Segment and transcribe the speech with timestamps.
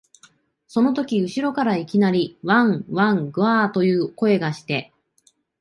[0.67, 4.91] そのとき後ろからいきなり、わん、わん、ぐゎあ、という声がして、